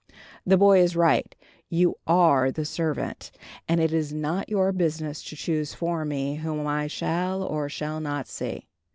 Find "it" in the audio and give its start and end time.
3.79-3.93